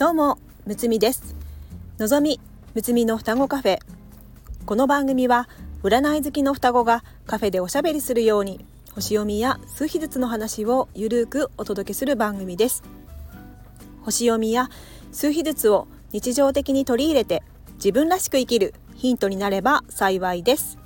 [0.00, 1.34] どうもむつみです。
[1.98, 2.40] のぞみ
[2.74, 3.78] むつみの双子カフェ。
[4.64, 5.46] この番組は
[5.82, 12.82] 占い好きの双子がカフェでおしゃべりするように星読みや数秘術の話をゆるくお届けする番組です。
[14.00, 14.70] 星読みや
[15.12, 17.42] 数秘術を日常的に取り入れて
[17.74, 20.78] 自分らしく生きるヒントになれば幸いです。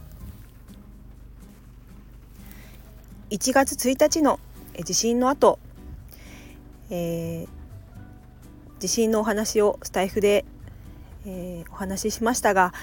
[3.31, 4.41] 1月1日の
[4.85, 5.61] 地震の後、
[6.91, 7.64] えー
[8.85, 10.45] 地震のお話をスタイフで、
[11.25, 12.75] えー、お話ししましたが、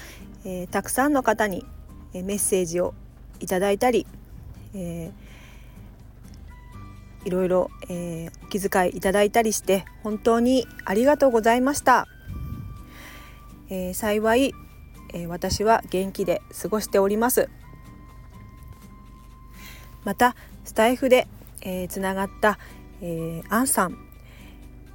[0.44, 1.64] えー、たくさんの方に
[2.12, 2.96] メッセージを
[3.40, 4.08] いただいたり、
[4.74, 12.08] えー、いろいろ、えー、気遣いいただいたりして本当にありがとうございました、
[13.70, 14.55] えー、幸い、
[15.13, 17.48] えー、私は元気で過ごしております。
[20.04, 21.27] またスタイフで、
[21.62, 22.58] えー、つながった、
[23.04, 24.10] えー、アンさん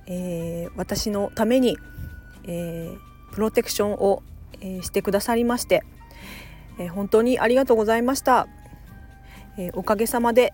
[0.06, 1.76] えー、私のために、
[2.44, 4.22] えー、プロテクションを、
[4.60, 5.82] えー、してくださりまして、
[6.78, 8.48] え本当にありがとうございました、
[9.58, 10.52] えおかげさまで、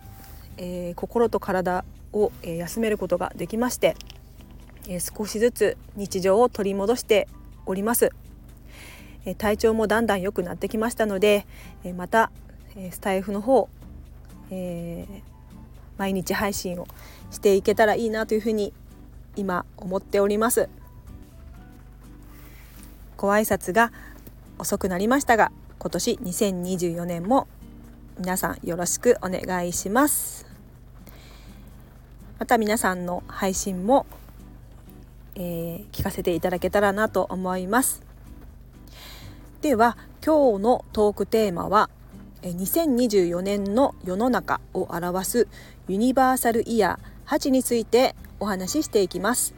[0.56, 3.96] え心と体を、え休めることができまして、
[4.88, 7.28] え少しずつ日常を取り戻して
[7.66, 8.10] おります、
[9.24, 11.44] え体調もだんだん良くなってきましたので、
[11.84, 12.30] えまた、
[12.76, 13.68] えスタイフの方、
[14.50, 15.06] え
[15.98, 16.86] 毎日配信を
[17.30, 18.72] していけたらいいなというふうに
[19.36, 20.68] 今思っております。
[23.16, 23.92] ご挨拶が
[24.58, 27.46] 遅くなりましたが今年2024年も
[28.18, 30.46] 皆さんよろしくお願いします。
[32.38, 34.04] また皆さんの配信も、
[35.36, 38.02] えー、聞かせていただけたらなと思います。
[39.60, 41.88] では今日のトークテーマは
[42.42, 45.48] 2024年の世の中を表す
[45.86, 49.54] ユニバーサルイヤー8についてお話ししていきます。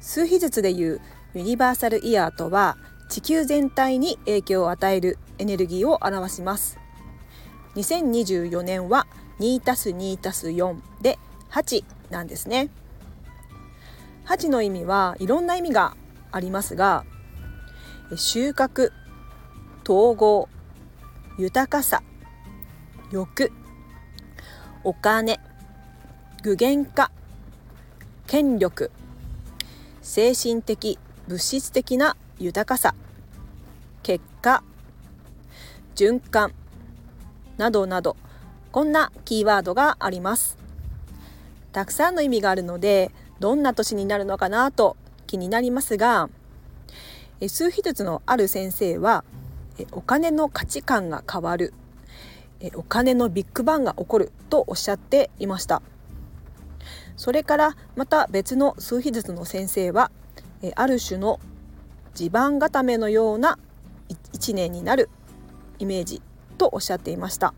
[0.00, 1.00] 数秘術でいう
[1.34, 2.76] ユニバーサルイヤーとは
[3.08, 6.78] 地球全体に影響を与えるエネルギーを表します。
[7.76, 9.06] 2024年は
[9.38, 11.18] 2+2+4 で
[11.50, 12.70] 8なんですね。
[14.26, 15.96] 8の意味はいろんな意味が
[16.32, 17.04] ありますが
[18.16, 18.90] 収穫
[19.88, 20.48] 統合
[21.38, 22.02] 豊かさ
[23.10, 23.52] 欲
[24.84, 25.40] お金
[26.42, 27.10] 具現化
[28.28, 28.90] 権力
[30.02, 32.94] 精神的物質的な豊かさ
[34.02, 34.62] 結果
[35.96, 36.52] 循環
[37.56, 38.18] などなど
[38.70, 40.58] こんなキーワードがあります
[41.72, 46.28] たくさんの意味があるのでどんな年になるのかなと気になりますが
[47.46, 49.24] 数秘術のある先生は
[49.92, 51.72] お金の価値観が変わる
[52.74, 55.80] お金のビッグバンが起こるとおっしゃっていました。
[57.18, 60.10] それからまた別の数秘術の先生は
[60.76, 61.40] ある種の
[62.14, 63.58] 地盤固めのような
[64.32, 65.10] 1年になる
[65.80, 66.22] イメージ
[66.56, 67.54] とおっしゃっていました。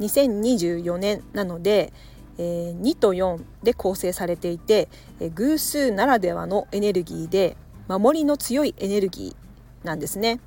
[0.00, 1.92] 2024年なので、
[2.38, 4.88] え2と4で構成されていて、
[5.20, 7.56] え偶数ならではのエネルギーで
[7.88, 10.40] 守りの強いエネルギーなんですね。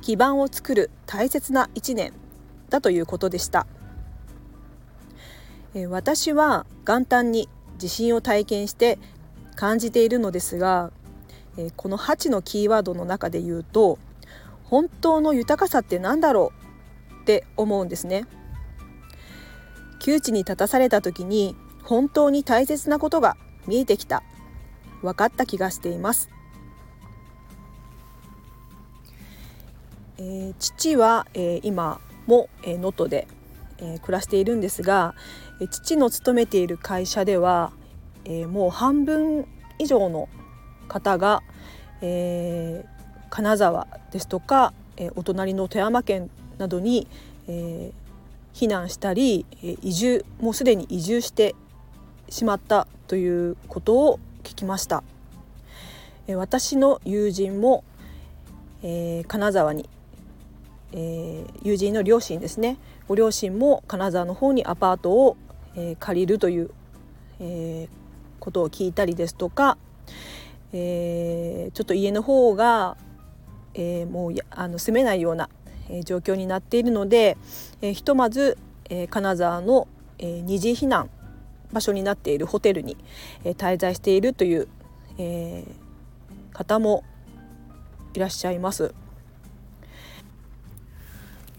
[0.00, 2.12] 基盤を作る大切な1年
[2.70, 3.66] だということでした。
[5.74, 8.98] え私は元旦に地震を体験して
[9.56, 10.92] 感じているのですが、
[11.56, 13.98] えこの8のキーワードの中で言うと
[14.64, 16.52] 本当の豊かさって何だろ
[17.18, 18.26] うって思うんですね。
[20.00, 24.22] 窮地に立たされた時に本当に大切なことが見えてきた。
[25.02, 26.30] 分かった気がしています、
[30.16, 33.28] えー、父は、えー、今も能登、えー、で、
[33.82, 35.14] え暮らしているんですが、
[35.70, 37.72] 父の勤めている会社では、
[38.24, 39.46] え、もう半分
[39.78, 40.28] 以上の
[40.88, 41.42] 方が、
[42.00, 42.84] え、
[43.28, 47.08] 金沢ですとか、え、お隣の富山県などに、
[47.48, 47.92] え、
[48.54, 51.54] 避難したり、え移住もうすでに移住して
[52.28, 55.02] しまったということを聞きました。
[56.28, 57.82] え私の友人も、
[58.82, 59.88] え金沢に、
[60.92, 62.78] え友人の両親ですね
[63.08, 65.36] ご両親も金沢の方にアパートを
[65.74, 66.70] えー、借りるという、
[67.40, 67.96] えー、
[68.38, 69.78] ことを聞いたりですとか、
[70.72, 72.96] え、ちょっと家の方が、
[73.74, 75.48] え、もうあの住めないような、
[75.88, 77.36] え、状況になっているので、
[77.80, 78.58] え、ひとまず、
[78.90, 81.08] え、金沢の、え、二次避難
[81.72, 82.96] 場所になっているホテルに、
[83.44, 84.68] え、滞在しているという、
[85.18, 85.64] え、
[86.52, 87.02] 方も
[88.12, 88.94] いらっしゃいます。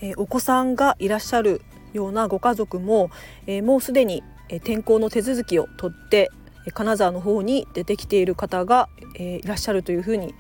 [0.04, 1.62] えー、お子さんがいらっしゃる
[1.94, 3.10] ようなご家族も、
[3.48, 6.30] えー、もうすでに転校の手続きを取って、
[6.74, 10.36] 金沢の方に出てきている方が、えー、いらっしゃるというふうに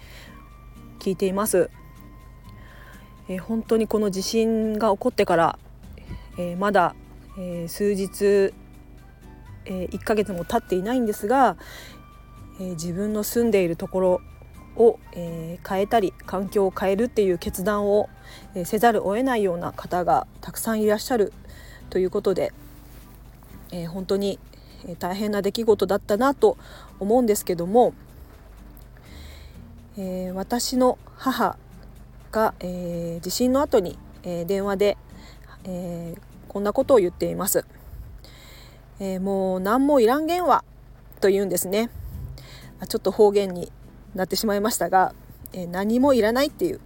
[1.00, 1.69] 聞いています。
[3.30, 5.60] えー、本当にこの地震が起こってから、
[6.38, 6.94] えー、まだ、
[7.38, 8.54] えー、数日、
[9.66, 11.56] えー、1ヶ月も経っていないんですが、
[12.59, 14.21] えー、自分の住んでいるところ
[14.75, 18.09] を、えー、変えたり環境を変えるっていう決断を、
[18.55, 21.33] えー、せざるを得ないような方がたくさんいらっしゃる
[21.89, 22.53] ということで、
[23.71, 24.39] えー、本当に
[24.99, 26.57] 大変な出来事だったなと
[26.99, 27.93] 思うんですけども、
[29.97, 31.57] えー、私の母
[32.31, 34.97] が、えー、地震の後に、えー、電話で、
[35.65, 37.65] えー、こんなことを言っています。
[38.99, 40.63] えー、もう何もいらんげんわ
[41.21, 41.89] と言うんですね。
[42.87, 43.71] ちょっと方言に
[44.15, 45.13] なってしまいましたが、
[45.54, 46.80] え、何もいらないっていう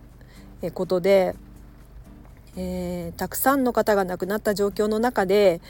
[0.73, 1.35] ことで、
[2.55, 5.61] えー、たくさんの方が亡くなった状況の中で、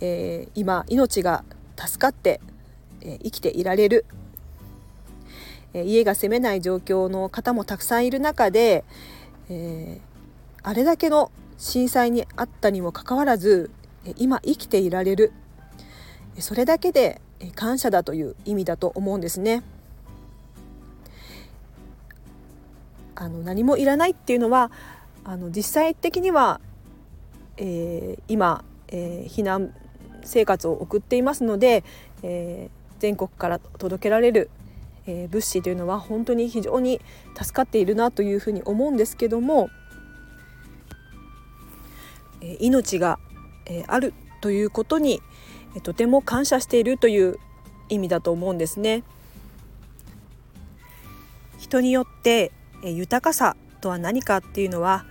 [0.00, 1.44] えー、今命が
[1.76, 2.40] 助かって、
[3.02, 4.04] え生きていられる、
[5.72, 8.84] え家が住めない状況の方もたくさんいる中で、
[9.48, 10.00] え
[10.62, 13.70] あれだけの震災にあったにもかかわらず
[14.16, 15.32] 今生きていられる
[16.38, 17.20] それだけで
[17.54, 19.62] 感謝だという意味だと思うんですね。
[23.14, 24.70] あの何もいらないっていうのは
[25.24, 26.60] あの実際的には、
[27.56, 29.74] えー、今、えー、避難
[30.24, 31.84] 生活を送っていますので、
[32.22, 34.50] えー、全国から届けられる、
[35.06, 37.00] えー、物資というのは本当に非常に
[37.36, 39.70] 助かっているなというふうに思うんですけども、
[42.40, 43.18] えー、命が、
[43.66, 45.20] えー、あるということに、
[45.74, 47.38] えー、とても感謝しているという
[47.88, 49.02] 意味だと思うんですね。
[51.58, 55.04] 人によって豊かさとは何かっていうのは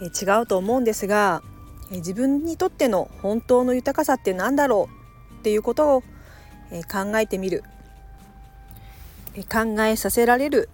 [0.00, 1.42] 違うと思うんですが
[1.90, 7.62] 自分にとっての本当の豊かさって何だろうっていうことを考えてみる
[9.42, 10.68] 考えさせられる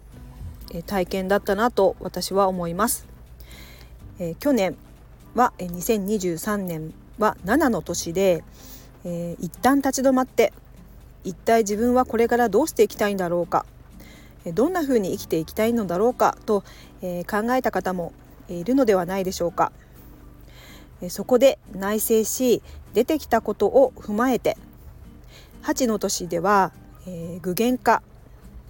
[0.86, 3.06] 体験だったなと私は思います。
[4.38, 4.76] 去年
[5.34, 8.44] は2023年は7の年で、
[9.04, 10.52] えー、一旦立ち止まって
[11.24, 13.64] 一体自分はこれからどうしていきたいんだろうか
[14.46, 16.64] どんな風に生きていきたいのだろうかと、
[17.02, 18.12] えー、考えた方も
[18.48, 19.72] いるのではないでしょうか。
[21.08, 24.58] そこで内省し出てきたことを踏まえて
[25.62, 26.72] 8の年では、
[27.06, 28.02] えー、具現化、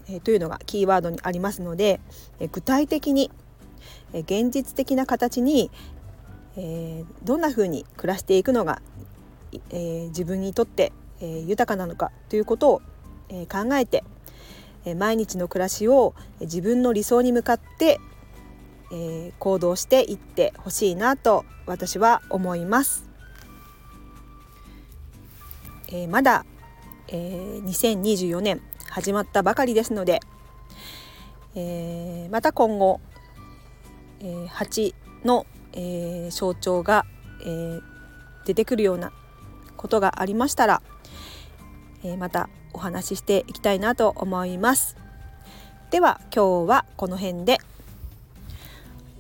[0.09, 2.01] えー、というのがキーワードにありますので、
[2.39, 3.31] えー、具体的に、
[4.13, 5.71] えー、現実的な形に、
[6.57, 8.83] えー、どんな風に暮らしていくのが、
[9.71, 12.83] えー、自分にとって、えー、豊かなのかということを、
[13.29, 14.05] えー、考えて
[14.97, 18.01] 毎日の暮らしを自分の理想に向かって、
[18.93, 23.05] えー、行動していってほしいなと私は思います。
[25.89, 26.45] えー、まだ、
[27.09, 30.21] えー、2024年始まったばかりですので、
[31.55, 33.01] えー、また今後、
[34.21, 34.95] えー、8
[35.25, 37.05] の、えー、象徴が、
[37.43, 37.83] えー、
[38.47, 39.13] 出てくるような
[39.77, 40.83] ことがありましたら、
[42.05, 44.97] えー、またお話ししていきたいなと思います。
[45.91, 47.59] では今日はこの辺で。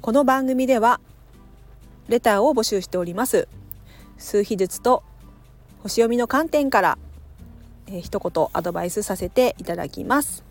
[0.00, 1.00] この番組では
[2.08, 3.49] レターを募集しております。
[4.19, 5.02] 数秘術と
[5.83, 6.99] 星読みの観点から、
[7.87, 10.45] えー、一言アドバイスさせていただきます。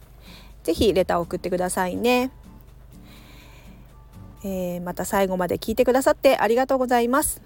[0.63, 2.31] ぜひレターを送ってくださいね。
[4.43, 7.41] えー、また最後まで聞いてくださってありがとうございます。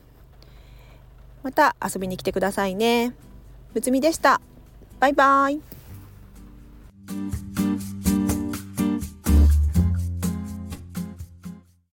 [1.42, 3.16] また遊びに来てくださいね。
[3.74, 4.40] むつみでした。
[5.04, 5.60] バイバイ。